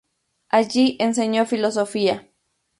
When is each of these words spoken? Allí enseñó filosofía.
Allí 0.49 0.95
enseñó 0.99 1.45
filosofía. 1.45 2.27